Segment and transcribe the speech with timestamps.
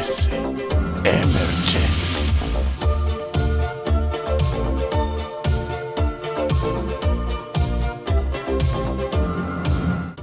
[0.00, 0.28] SOS
[1.02, 1.86] Emergenti.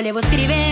[0.00, 0.69] Volevo scrivere una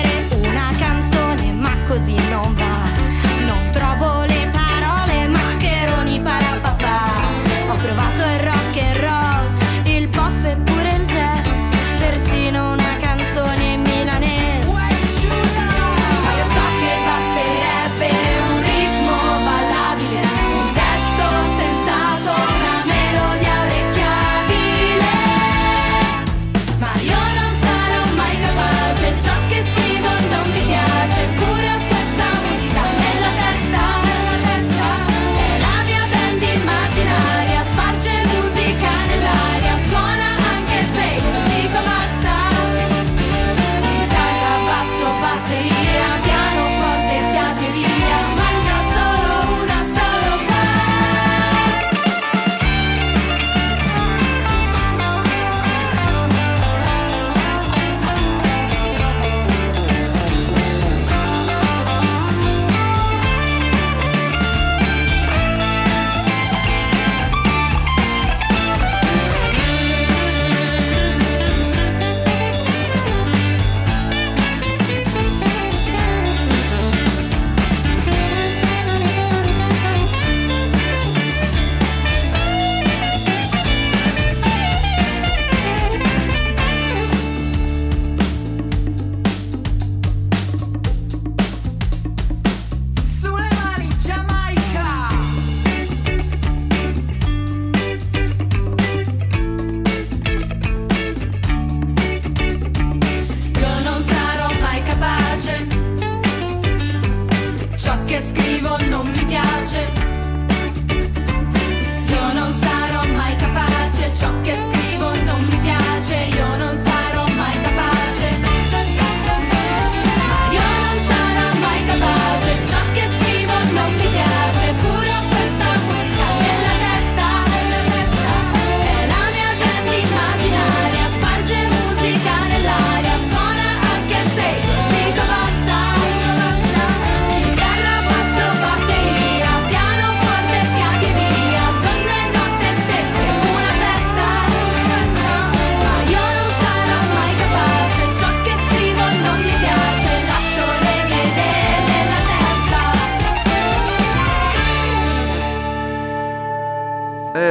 [108.21, 110.08] scrivo non mi piace.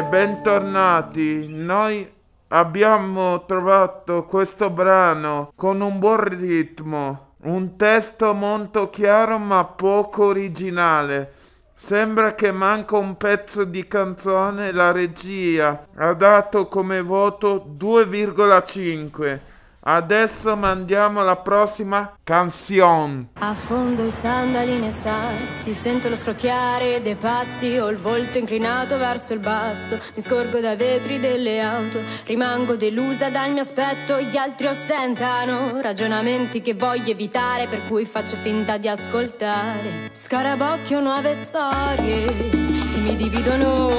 [0.04, 2.10] Bentornati, noi
[2.50, 11.34] abbiamo trovato questo brano con un buon ritmo, un testo molto chiaro ma poco originale.
[11.74, 19.40] Sembra che manca un pezzo di canzone, la regia ha dato come voto 2,5.
[19.89, 23.30] Adesso mandiamo la prossima canzone.
[23.39, 29.31] Affondo i sandali nei sassi, sento lo scrocchiare dei passi, ho il volto inclinato verso
[29.31, 34.68] il basso, mi scorgo dai vetri delle auto, rimango delusa dal mio aspetto, gli altri
[34.68, 40.10] ostentano ragionamenti che voglio evitare, per cui faccio finta di ascoltare.
[40.12, 43.89] Scarabocchio nuove storie che mi dividono,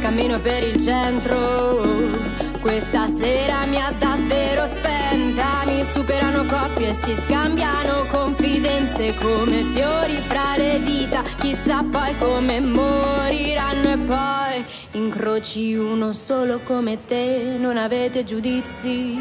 [0.00, 2.21] cammino per il centro.
[2.62, 10.14] Questa sera mi ha davvero spenta, mi superano coppie e si scambiano confidenze come fiori
[10.14, 17.76] fra le dita, chissà poi come moriranno e poi incroci uno solo come te, non
[17.76, 19.18] avete giudizi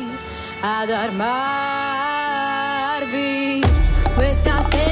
[0.60, 1.60] ad armarvi.
[4.14, 4.91] Questa sera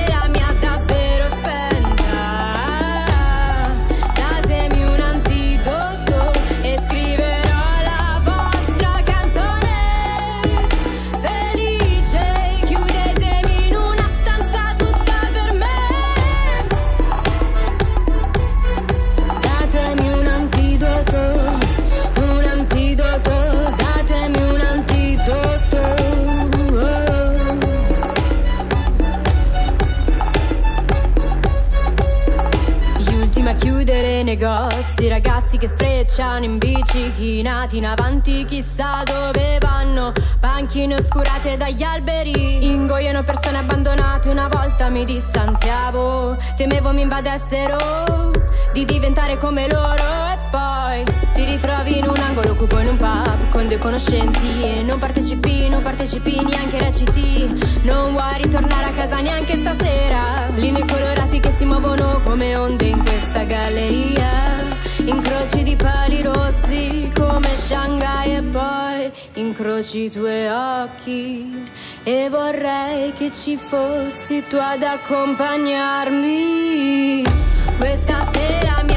[35.10, 40.14] ragazzi che sfrecciano in bici, chinati in avanti, chissà dove vanno.
[40.40, 44.30] Panchine oscurate dagli alberi, ingoiano persone abbandonate.
[44.30, 48.32] Una volta mi distanziavo, temevo mi invadessero
[48.72, 51.04] di diventare come loro e poi
[51.34, 55.68] ti ritrovi in un angolo cupo in un pub con due conoscenti e non partecipi,
[55.70, 57.52] non partecipi neanche reciti.
[57.82, 60.48] Non vuoi ritornare a casa neanche stasera.
[60.56, 63.99] Linee colorati che si muovono come onde in questa galleria.
[65.50, 71.64] Incroci di pali rossi come Shanghai e poi incroci i tuoi occhi
[72.04, 77.24] e vorrei che ci fossi tu ad accompagnarmi.
[77.80, 78.94] Questa sera mi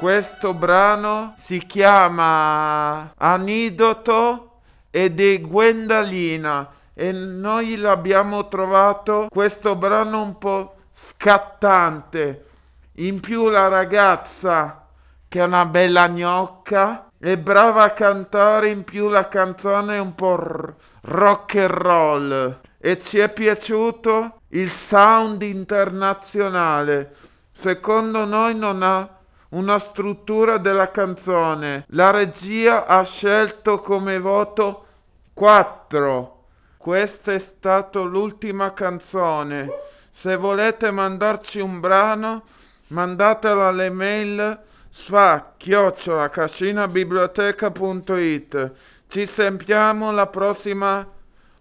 [0.00, 4.60] Questo brano si chiama Anidoto
[4.90, 12.46] ed è Gwendalina e noi l'abbiamo trovato questo brano un po' scattante.
[12.94, 14.86] In più la ragazza
[15.28, 20.14] che è una bella gnocca è brava a cantare, in più la canzone è un
[20.14, 27.16] po' r- rock and roll e ci è piaciuto il sound internazionale.
[27.52, 29.18] Secondo noi non ha
[29.50, 31.84] una struttura della canzone.
[31.88, 34.86] La regia ha scelto come voto
[35.34, 36.38] 4.
[36.76, 39.68] Questa è stata l'ultima canzone.
[40.10, 42.44] Se volete mandarci un brano,
[42.88, 44.58] mandatelo alle mail
[44.90, 48.72] sfa chiocciola cascinabiblioteca.it.
[49.08, 51.06] Ci sentiamo la prossima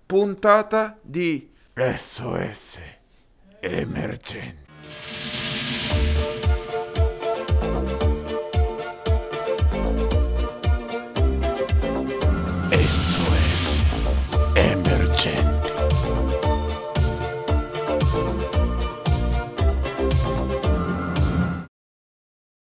[0.06, 2.80] puntata di SOS
[3.60, 4.69] emergenti.